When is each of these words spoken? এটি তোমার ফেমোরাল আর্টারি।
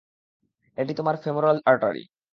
এটি 0.77 0.93
তোমার 0.99 1.15
ফেমোরাল 1.23 1.57
আর্টারি। 1.65 2.03